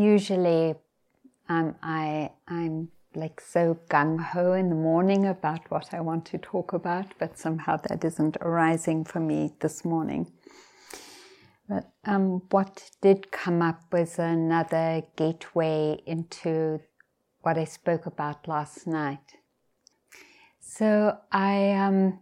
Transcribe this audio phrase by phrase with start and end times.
[0.00, 0.74] usually
[1.48, 6.38] um, I, I'm like so gung ho in the morning about what I want to
[6.38, 10.32] talk about, but somehow that isn't arising for me this morning.
[11.68, 16.80] But um, what did come up was another gateway into
[17.42, 19.36] what I spoke about last night.
[20.60, 22.20] So I um,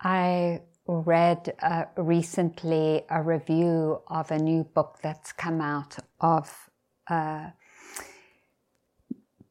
[0.00, 6.70] I read uh, recently a review of a new book that's come out of
[7.08, 7.52] a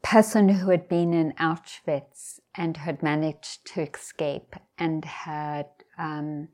[0.01, 6.47] person who had been in Auschwitz and had managed to escape and had um,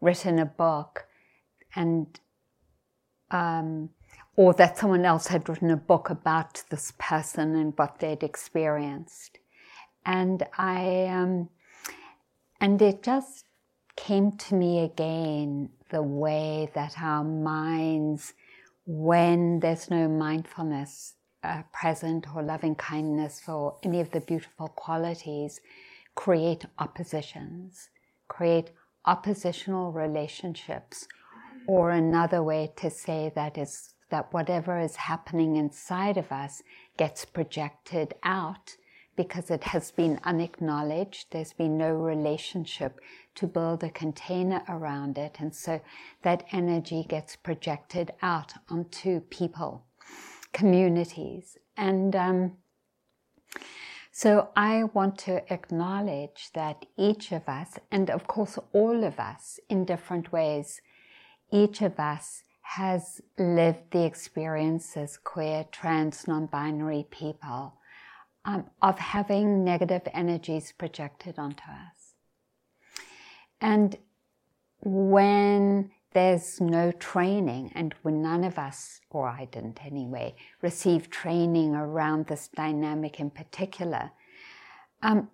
[0.00, 1.06] written a book
[1.76, 2.18] and
[3.30, 3.90] um,
[4.36, 9.38] or that someone else had written a book about this person and what they'd experienced.
[10.06, 11.48] And i um,
[12.60, 13.44] and it just
[13.96, 18.34] came to me again the way that our minds
[18.86, 25.60] when there's no mindfulness uh, present or loving kindness or any of the beautiful qualities
[26.14, 27.88] create oppositions
[28.28, 28.70] create
[29.04, 31.06] oppositional relationships,
[31.66, 36.62] or another way to say that is that whatever is happening inside of us
[36.96, 38.76] gets projected out
[39.16, 41.28] because it has been unacknowledged.
[41.30, 43.00] There's been no relationship
[43.36, 45.36] to build a container around it.
[45.38, 45.80] And so
[46.22, 49.84] that energy gets projected out onto people,
[50.52, 51.56] communities.
[51.76, 52.52] And um,
[54.12, 59.58] so I want to acknowledge that each of us, and of course all of us
[59.68, 60.80] in different ways,
[61.50, 67.74] each of us has lived the experience as queer, trans, non-binary people
[68.44, 72.14] um, of having negative energies projected onto us.
[73.60, 73.96] And
[74.82, 81.74] when there's no training, and when none of us, or I didn't anyway, receive training
[81.74, 84.12] around this dynamic in particular.
[85.02, 85.28] Um,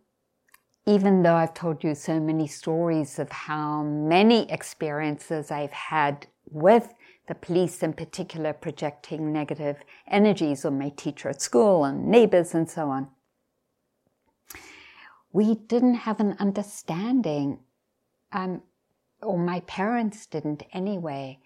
[0.86, 6.94] even though I've told you so many stories of how many experiences I've had with
[7.30, 9.76] the police in particular projecting negative
[10.08, 13.06] energies on my teacher at school and neighbors and so on,
[15.32, 17.60] we didn't have an understanding
[18.32, 18.60] um,
[19.22, 21.38] or my parents didn't anyway,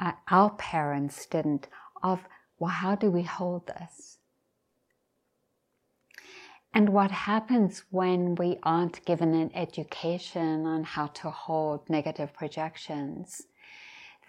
[0.00, 1.68] uh, our parents didn't,
[2.02, 2.18] of,
[2.58, 4.18] well, how do we hold this?
[6.72, 13.42] And what happens when we aren't given an education on how to hold negative projections,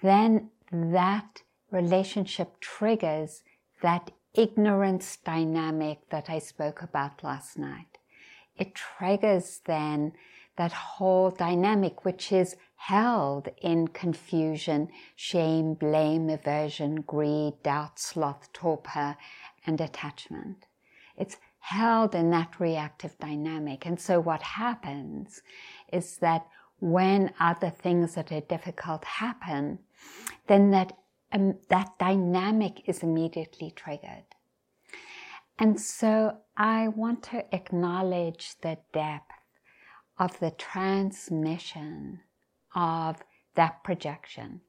[0.04, 3.44] then that relationship triggers
[3.82, 7.98] that ignorance dynamic that I spoke about last night.
[8.58, 10.14] It triggers then
[10.58, 19.18] that whole dynamic, which is held in confusion, shame, blame, aversion, greed, doubt, sloth, torpor,
[19.66, 20.66] and attachment.
[21.18, 23.86] It's held in that reactive dynamic.
[23.86, 25.42] And so what happens
[25.92, 26.46] is that
[26.80, 29.80] when other things that are difficult happen,
[30.48, 30.94] then that,
[31.32, 34.26] um, that dynamic is immediately triggered.
[35.58, 39.32] And so I want to acknowledge the depth
[40.20, 42.20] of the transmission
[42.76, 43.24] of
[43.56, 44.62] that projection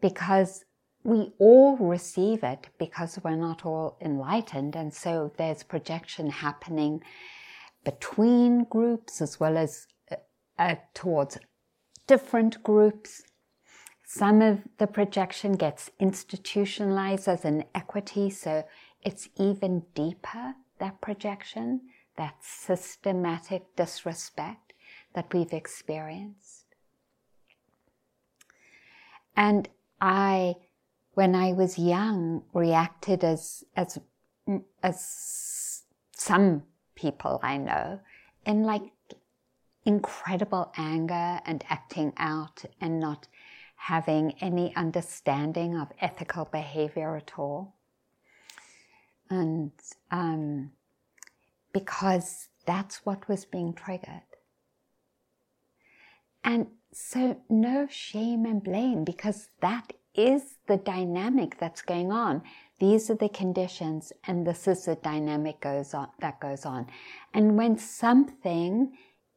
[0.00, 0.64] because
[1.04, 7.02] we all receive it because we're not all enlightened and so there's projection happening
[7.84, 9.86] between groups as well as
[10.70, 11.38] uh, towards
[12.06, 13.22] different groups
[14.06, 18.64] some of the projection gets institutionalized as an equity so
[19.02, 21.80] it's even deeper that projection
[22.16, 24.72] that systematic disrespect
[25.14, 26.66] that we've experienced.
[29.36, 29.68] And
[30.00, 30.56] I,
[31.14, 33.98] when I was young, reacted as, as,
[34.82, 35.82] as
[36.16, 36.64] some
[36.94, 38.00] people I know
[38.44, 38.82] in like
[39.84, 43.28] incredible anger and acting out and not
[43.76, 47.74] having any understanding of ethical behavior at all.
[49.28, 49.72] And
[50.10, 50.70] um,
[51.72, 54.22] because that's what was being triggered.
[56.44, 62.42] And so, no shame and blame because that is the dynamic that's going on.
[62.78, 66.88] These are the conditions, and this is the dynamic goes on, that goes on.
[67.32, 68.92] And when something,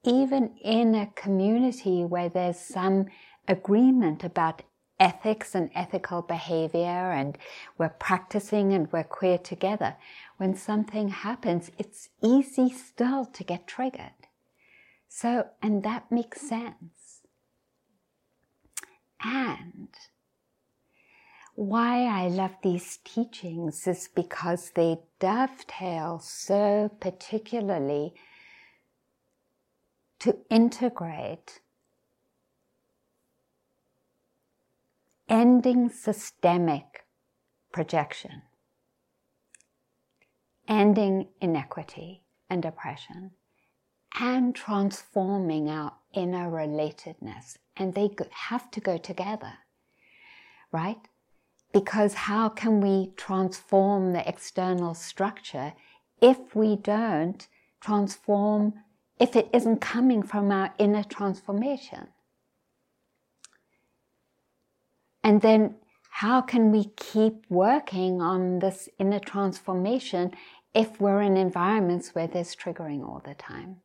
[0.06, 3.06] even in a community where there's some
[3.48, 4.64] agreement about
[5.00, 7.38] ethics and ethical behavior, and
[7.78, 9.96] we're practicing and we're queer together,
[10.38, 14.12] when something happens, it's easy still to get triggered.
[15.10, 17.22] So, and that makes sense.
[19.24, 19.90] And
[21.56, 28.14] why I love these teachings is because they dovetail so particularly
[30.20, 31.62] to integrate
[35.28, 37.06] ending systemic
[37.72, 38.44] projection,
[40.68, 43.32] ending inequity and oppression,
[44.20, 47.58] and transforming our inner relatedness.
[47.76, 49.54] And they have to go together,
[50.72, 51.10] right?
[51.74, 55.74] Because how can we transform the external structure
[56.22, 57.46] if we don't
[57.82, 58.74] transform,
[59.20, 62.08] if it isn't coming from our inner transformation?
[65.24, 65.76] And then
[66.10, 70.32] how can we keep working on this inner transformation
[70.74, 73.78] if we're in environments where there's triggering all the time?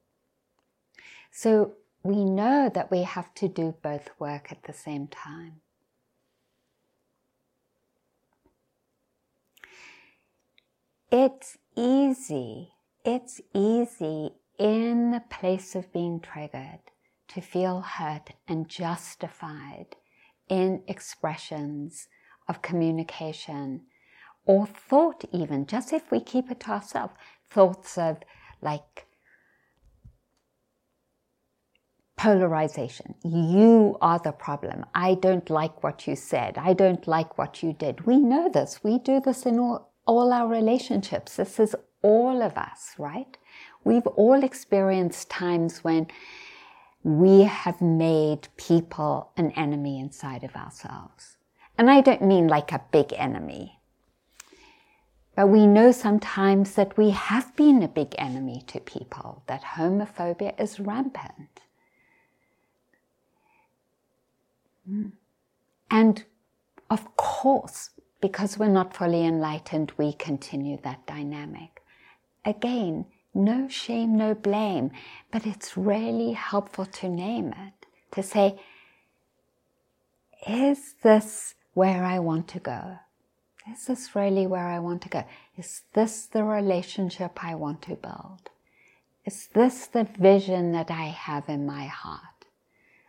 [1.30, 5.60] So we know that we have to do both work at the same time.
[11.10, 12.72] It's easy,
[13.04, 16.80] it's easy in the place of being triggered
[17.28, 19.96] to feel hurt and justified
[20.50, 22.08] in expressions
[22.46, 23.80] of communication
[24.44, 27.14] or thought, even, just if we keep it to ourselves,
[27.48, 28.18] thoughts of
[28.60, 29.06] like
[32.18, 33.14] polarization.
[33.24, 34.84] You are the problem.
[34.94, 36.58] I don't like what you said.
[36.58, 38.04] I don't like what you did.
[38.04, 38.80] We know this.
[38.84, 41.36] We do this in all, all our relationships.
[41.36, 43.38] This is all of us, right?
[43.84, 46.08] We've all experienced times when
[47.02, 51.36] we have made people an enemy inside of ourselves.
[51.78, 53.80] And I don't mean like a big enemy.
[55.34, 60.60] But we know sometimes that we have been a big enemy to people, that homophobia
[60.60, 61.60] is rampant.
[64.86, 65.08] Hmm.
[65.90, 66.24] And
[66.90, 67.90] of course,
[68.20, 71.82] because we're not fully enlightened, we continue that dynamic.
[72.44, 74.90] Again, no shame, no blame,
[75.30, 78.58] but it's really helpful to name it, to say,
[80.48, 82.98] is this where I want to go?
[83.70, 85.24] Is this really where I want to go?
[85.56, 88.50] Is this the relationship I want to build?
[89.24, 92.46] Is this the vision that I have in my heart?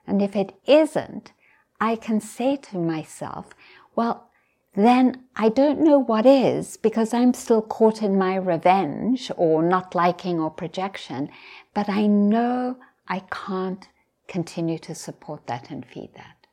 [0.05, 1.31] And if it isn't,
[1.79, 3.51] I can say to myself,
[3.95, 4.30] well,
[4.75, 9.95] then I don't know what is because I'm still caught in my revenge or not
[9.95, 11.29] liking or projection,
[11.73, 12.77] but I know
[13.07, 13.87] I can't
[14.27, 16.47] continue to support that and feed that.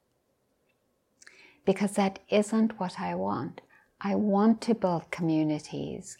[1.64, 3.60] Because that isn't what I want.
[4.00, 6.18] I want to build communities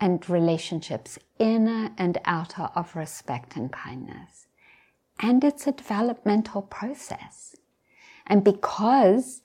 [0.00, 4.46] and relationships, inner and outer, of respect and kindness.
[5.20, 7.54] And it's a developmental process.
[8.26, 9.42] And because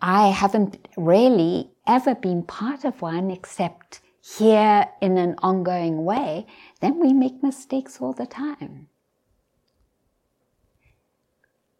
[0.00, 6.46] I haven't really ever been part of one except here in an ongoing way,
[6.80, 8.88] then we make mistakes all the time.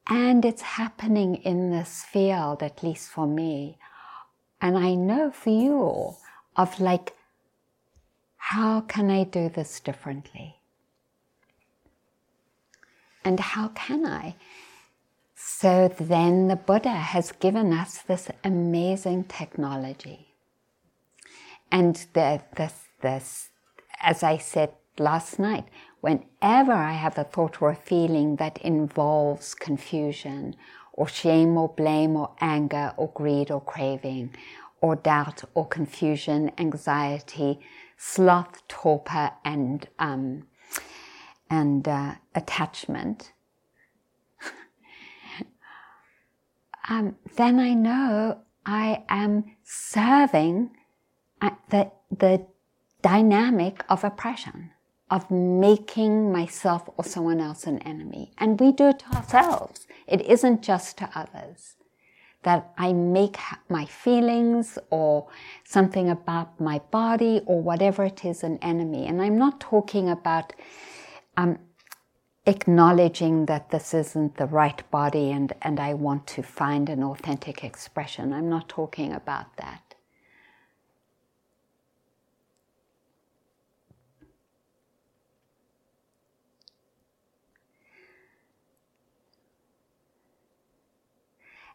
[0.06, 3.78] And it's happening in this field, at least for me.
[4.60, 6.18] And I know for you all,
[6.56, 7.14] of like,
[8.36, 10.56] how can I do this differently?
[13.24, 14.34] And how can I?
[15.42, 20.34] So then the Buddha has given us this amazing technology.
[21.72, 23.48] And the, this, this,
[24.00, 25.64] as I said last night,
[26.02, 30.56] whenever I have a thought or a feeling that involves confusion
[30.92, 34.34] or shame or blame or anger or greed or craving
[34.82, 37.60] or doubt or confusion, anxiety,
[37.96, 40.42] sloth, torpor, and, um,
[41.48, 43.32] and uh, attachment,
[46.90, 50.72] um, then I know I am serving
[51.40, 52.46] uh, the, the
[53.00, 54.72] dynamic of oppression,
[55.08, 58.32] of making myself or someone else an enemy.
[58.38, 59.86] And we do it to ourselves.
[60.08, 61.76] It isn't just to others.
[62.42, 63.36] That I make
[63.68, 65.28] my feelings or
[65.64, 69.06] something about my body or whatever it is an enemy.
[69.06, 70.54] And I'm not talking about
[71.36, 71.58] um,
[72.50, 77.64] acknowledging that this isn't the right body and, and I want to find an authentic
[77.64, 78.32] expression.
[78.32, 79.94] I'm not talking about that.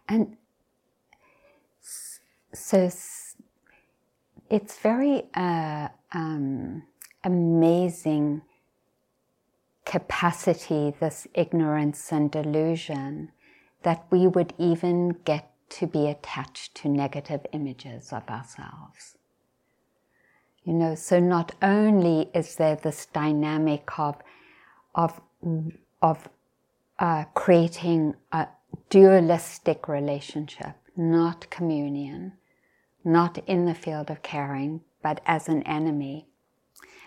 [0.07, 0.37] And
[2.53, 2.89] so
[4.49, 6.83] it's very uh, um,
[7.23, 8.41] amazing
[9.85, 13.31] capacity, this ignorance and delusion,
[13.83, 19.17] that we would even get to be attached to negative images of ourselves.
[20.63, 24.15] You know, so not only is there this dynamic of,
[24.95, 25.21] of,
[26.01, 26.27] of
[26.97, 28.47] uh, creating a
[28.89, 32.33] dualistic relationship, not communion,
[33.03, 36.27] not in the field of caring, but as an enemy.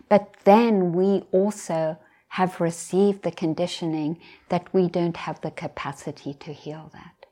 [0.08, 4.18] But then we also have received the conditioning
[4.48, 7.26] that we don't have the capacity to heal that.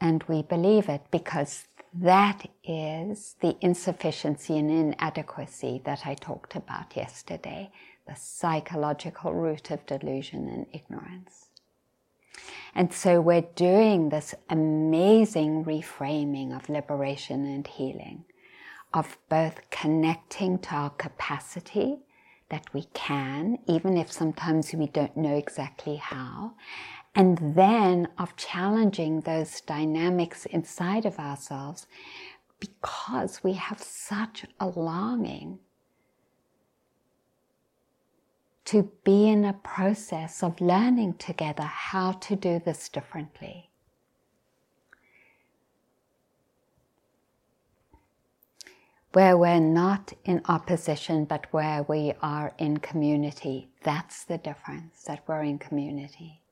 [0.00, 6.96] And we believe it because that is the insufficiency and inadequacy that I talked about
[6.96, 7.70] yesterday,
[8.06, 11.48] the psychological root of delusion and ignorance.
[12.74, 18.24] And so we're doing this amazing reframing of liberation and healing,
[18.92, 22.00] of both connecting to our capacity
[22.54, 26.54] that we can, even if sometimes we don't know exactly how,
[27.12, 31.88] and then of challenging those dynamics inside of ourselves
[32.60, 35.58] because we have such a longing
[38.66, 43.68] to be in a process of learning together how to do this differently.
[49.14, 53.68] Where we're not in opposition, but where we are in community.
[53.82, 56.42] That's the difference, that we're in community.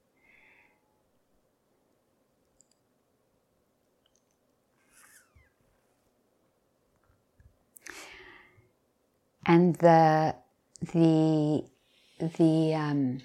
[9.47, 10.35] and the
[10.92, 11.64] the
[12.38, 13.21] the um,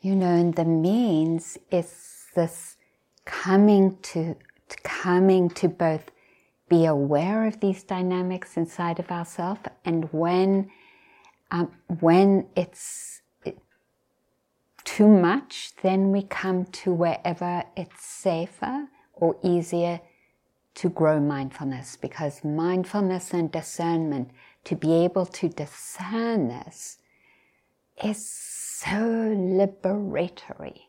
[0.00, 2.76] you know and the means is this
[3.24, 4.36] coming to
[4.82, 6.10] coming to both
[6.70, 10.70] be aware of these dynamics inside of ourselves and when
[11.50, 13.20] um, when it's
[14.84, 20.00] too much then we come to wherever it's safer or easier
[20.74, 24.30] to grow mindfulness because mindfulness and discernment
[24.64, 26.98] to be able to discern this
[28.02, 30.82] is so liberatory.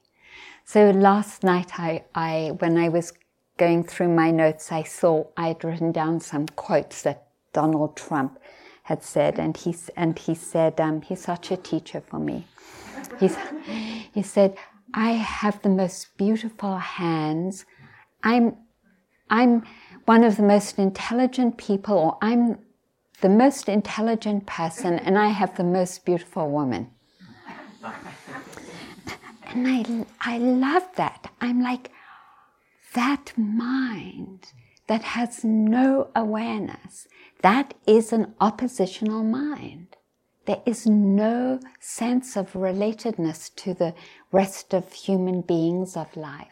[0.64, 3.12] So last night, I, I, when I was
[3.62, 8.39] going through my notes, I saw I'd written down some quotes that Donald Trump
[8.82, 12.48] had said, and he, and he said, um, he's such a teacher for me.
[13.20, 13.38] He's,
[14.15, 14.58] he said,
[14.96, 17.68] I have the most beautiful hands.
[18.24, 18.58] I'm,
[19.30, 19.63] I'm
[20.06, 22.58] one of the most intelligent people, or I'm
[23.22, 26.89] the most intelligent person and I have the most beautiful woman.
[29.53, 31.30] And I, I love that.
[31.41, 31.91] I'm like,
[32.94, 34.54] that mind
[34.88, 37.08] that has no awareness,
[37.42, 39.96] that is an oppositional mind.
[40.46, 43.94] There is no sense of relatedness to the
[44.32, 46.48] rest of human beings of life.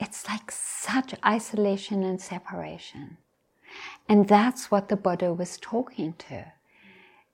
[0.00, 3.18] It's like such isolation and separation.
[4.08, 6.52] And that's what the Buddha was talking to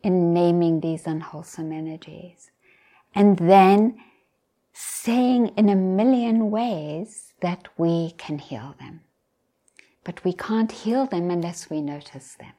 [0.02, 2.50] in naming these unwholesome energies.
[3.14, 3.96] And then
[4.80, 9.00] saying in a million ways that we can heal them.
[10.04, 12.52] But we can't heal them unless we notice them.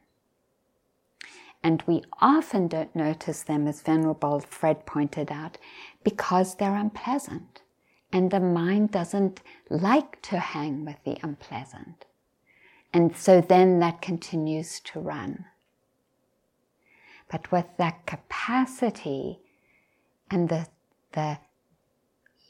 [1.64, 5.58] And we often don't notice them, as Venerable Fred pointed out,
[6.04, 7.62] because they're unpleasant.
[8.12, 12.04] And the mind doesn't like to hang with the unpleasant.
[12.94, 15.46] And so then that continues to run.
[17.32, 19.40] But with that capacity
[20.30, 20.68] and the,
[21.14, 21.38] the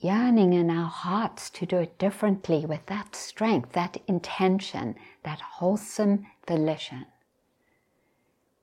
[0.01, 6.25] yearning in our hearts to do it differently with that strength, that intention, that wholesome
[6.47, 7.05] volition,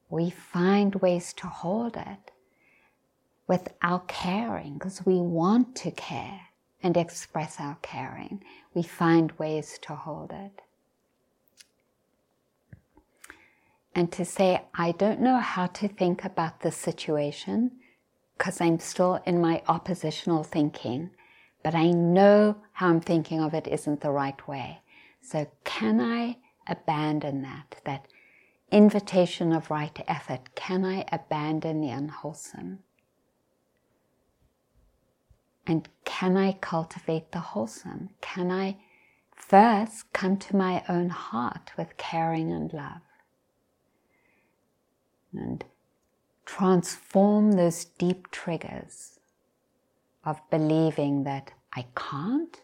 [0.09, 2.31] we find ways to hold it
[3.49, 6.41] without caring because we want to care
[6.83, 8.43] and express our caring.
[8.75, 10.63] We find ways to hold it.
[13.97, 17.73] and to say, I don't know how to think about this situation
[18.37, 21.11] because I'm still in my oppositional thinking,
[21.67, 24.83] but I know how I'm thinking of it isn't the right way.
[25.21, 26.37] So, can I
[26.69, 27.81] abandon that?
[27.85, 28.07] That
[28.71, 32.85] invitation of right effort, can I abandon the unwholesome?
[35.67, 38.11] And can I cultivate the wholesome?
[38.21, 38.77] Can I
[39.35, 43.03] first come to my own heart with caring and love?
[45.33, 45.65] and
[46.45, 49.19] transform those deep triggers
[50.25, 52.61] of believing that I can't,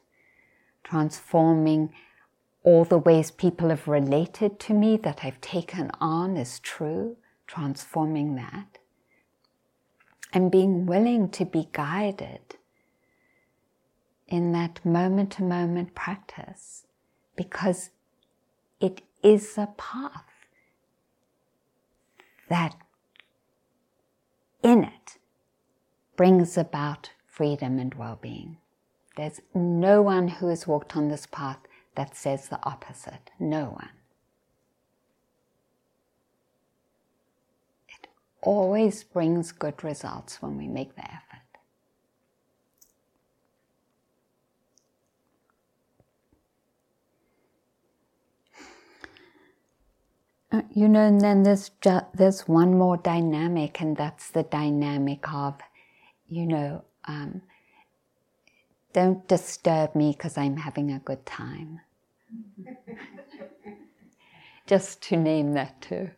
[0.83, 1.93] transforming
[2.65, 7.17] all the ways people have related to me that I've taken on as true,
[7.47, 8.79] transforming that,
[10.33, 12.57] and being willing to be guided
[14.29, 16.87] in that moment to moment practice
[17.37, 17.91] because
[18.81, 20.25] it is a path
[22.49, 22.77] that
[24.63, 25.19] in it
[26.17, 28.57] brings about freedom and well being.
[29.17, 31.59] There's no one who has walked on this path
[31.97, 33.31] that says the opposite.
[33.39, 33.91] No one.
[37.89, 38.09] It
[38.43, 41.43] always brings good results when we make the effort.
[50.53, 55.33] Uh, you know, and then there's ju- there's one more dynamic, and that's the dynamic
[55.33, 55.61] of,
[56.29, 57.43] you know, um,
[58.93, 61.81] don't disturb me because I'm having a good time.
[64.67, 66.11] Just to name that too.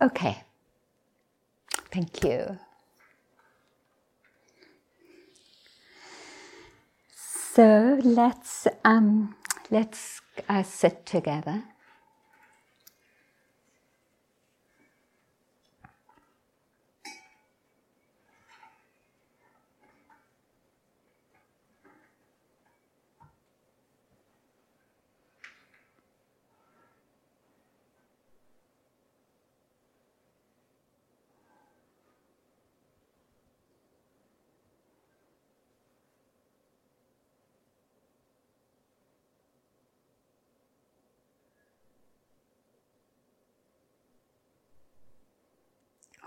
[0.00, 0.42] Okay.
[1.92, 2.58] Thank you.
[7.16, 9.34] So let's um,
[9.72, 11.64] let's uh, sit together.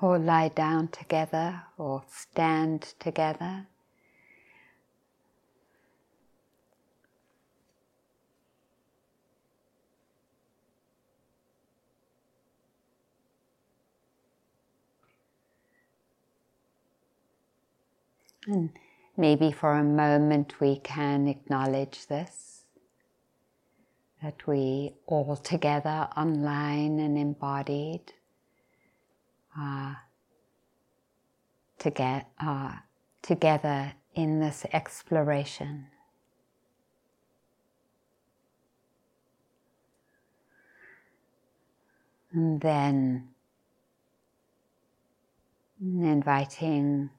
[0.02, 3.68] Or lie down together or stand together.
[18.48, 18.70] And
[19.18, 22.64] maybe for a moment we can acknowledge this
[24.22, 28.14] that we all together online and embodied
[29.60, 29.96] uh,
[31.80, 32.74] to get uh,
[33.22, 35.88] together in this exploration.
[42.32, 43.30] And then
[45.82, 47.10] inviting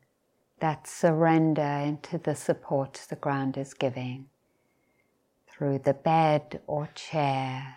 [0.61, 4.27] that surrender into the support the ground is giving
[5.49, 7.77] through the bed or chair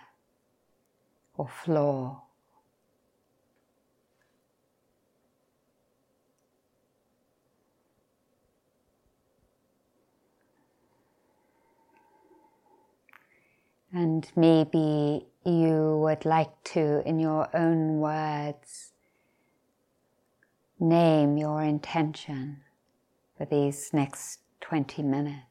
[1.38, 2.22] or floor.
[13.92, 18.92] And maybe you would like to, in your own words,
[20.80, 22.62] name your intention
[23.38, 25.46] for these next 20 minutes.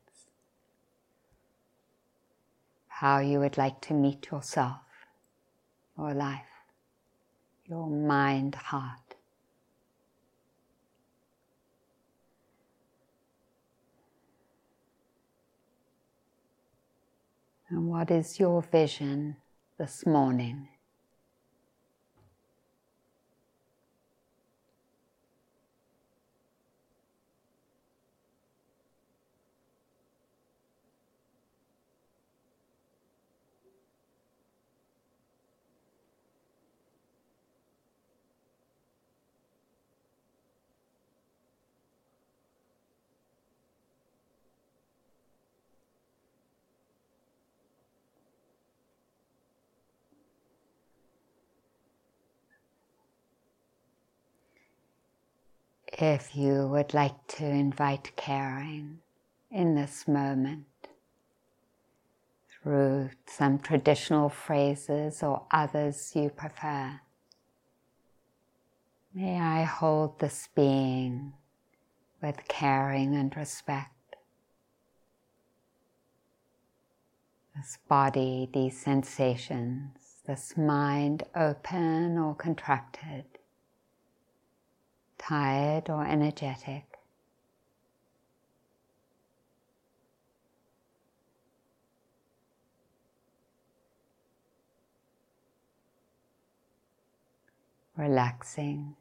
[2.86, 4.80] How you would like to meet yourself,
[5.96, 6.40] your life,
[7.64, 9.07] your mind, heart.
[17.70, 19.36] And what is your vision
[19.78, 20.68] this morning?
[56.00, 58.98] If you would like to invite caring
[59.50, 60.66] in this moment
[62.62, 67.00] through some traditional phrases or others you prefer.
[69.12, 71.32] May I hold this being
[72.22, 73.90] with caring and respect.
[77.56, 83.37] This body, these sensations, this mind open or contracted
[85.18, 86.84] tired or energetic.
[97.96, 98.96] Relaxing.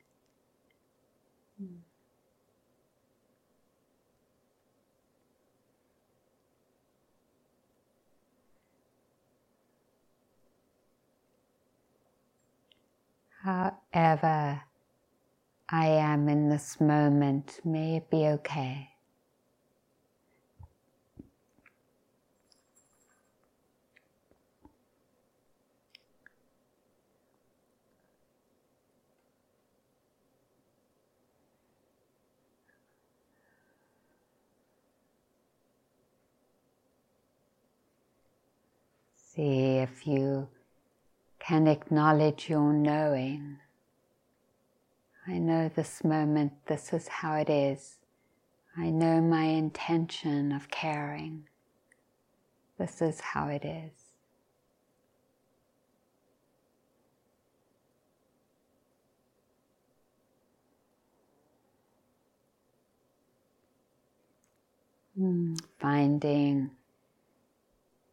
[13.43, 14.66] However
[15.69, 18.91] I am in this moment, may it be okay.
[39.15, 40.47] See if you
[41.39, 43.57] can acknowledge your knowing.
[45.29, 47.97] I know this moment, this is how it is.
[48.77, 51.49] I know my intention of caring.
[52.79, 53.91] This is how it is.
[65.17, 66.71] Hmm, finding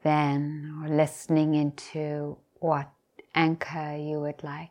[0.02, 2.90] then or listening into what
[3.34, 4.70] anchor you would like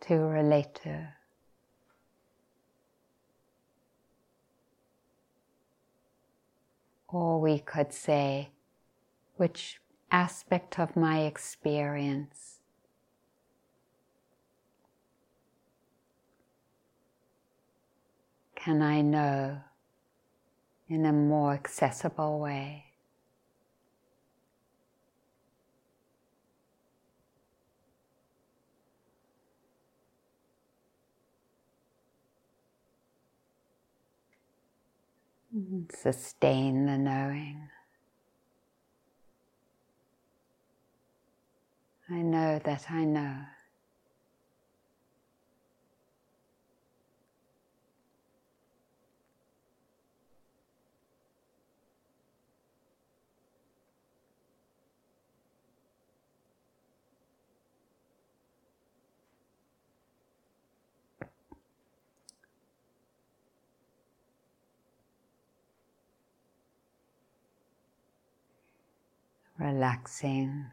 [0.00, 1.08] to relate to.
[7.08, 8.50] Or we could say,
[9.36, 12.60] which aspect of my experience
[18.54, 19.58] can I know
[20.88, 22.89] in a more accessible way.
[35.92, 37.68] Sustain the knowing.
[42.08, 43.36] I know that I know.
[69.60, 70.64] Relaxing,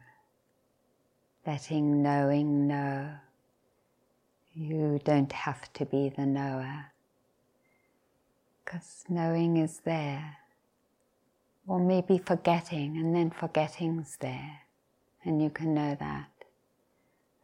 [1.46, 3.10] letting knowing know.
[4.54, 6.86] You don't have to be the knower,
[8.64, 10.38] because knowing is there.
[11.66, 14.62] Or maybe forgetting, and then forgetting's there,
[15.22, 16.30] and you can know that.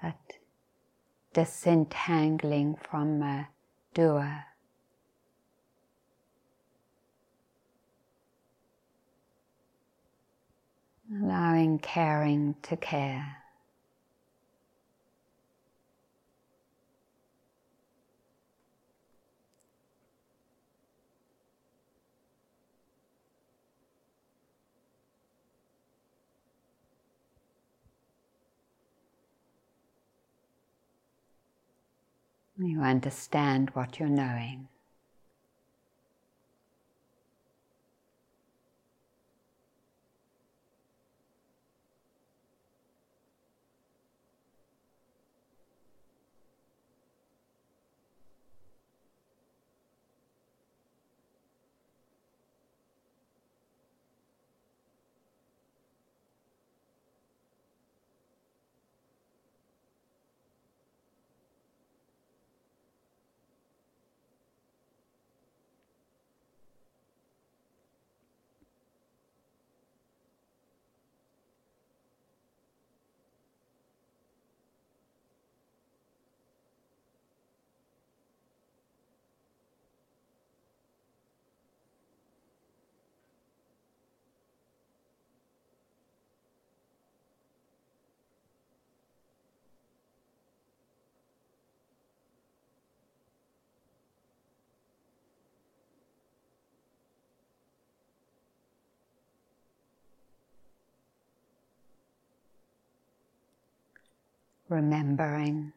[0.02, 0.18] That
[1.34, 3.48] disentangling from a
[3.92, 4.46] doer.
[11.12, 13.38] Allowing caring to care.
[32.56, 34.68] You understand what you're knowing.
[104.68, 105.72] Remembering.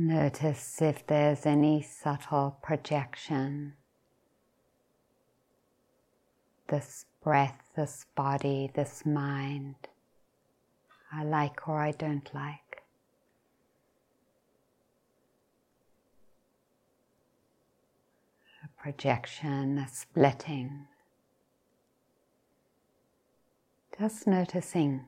[0.00, 3.72] Notice if there's any subtle projection.
[6.68, 9.74] This breath, this body, this mind.
[11.12, 12.84] I like or I don't like.
[18.62, 20.86] A projection, a splitting.
[23.98, 25.06] Just noticing.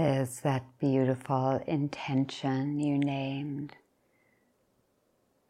[0.00, 3.72] There's that beautiful intention you named.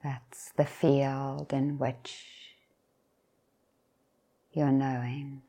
[0.02, 2.24] That's the field in which
[4.54, 5.42] you're knowing.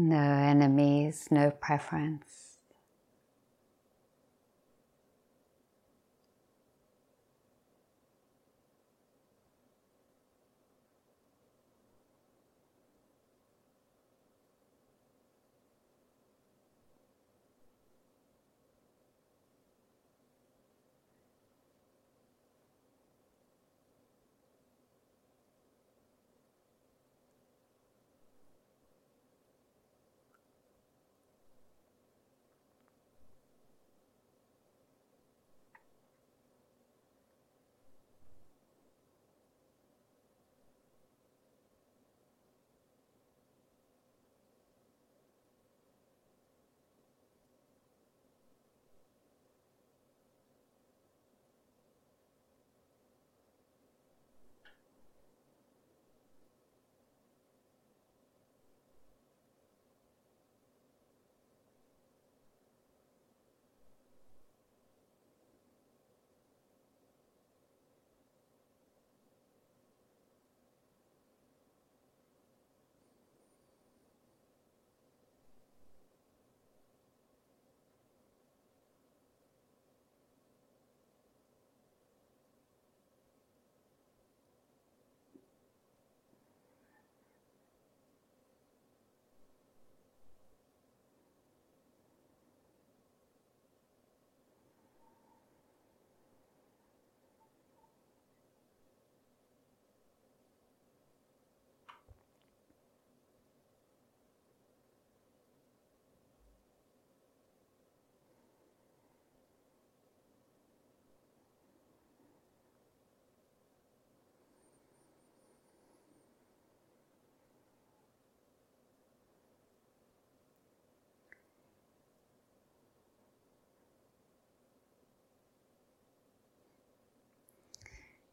[0.00, 2.47] No enemies, no preference.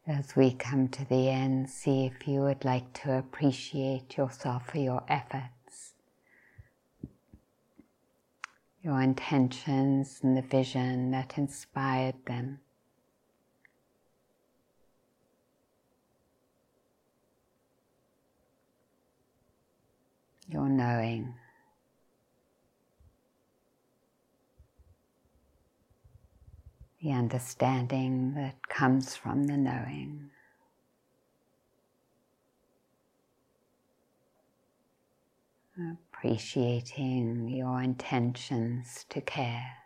[0.08, 4.78] As we come to the end, see if you would like to appreciate yourself for
[4.78, 5.94] your efforts,
[8.82, 12.60] your intentions, and the vision that inspired them.
[20.48, 21.34] Your knowing.
[27.06, 30.28] The understanding that comes from the knowing.
[36.12, 39.85] Appreciating your intentions to care.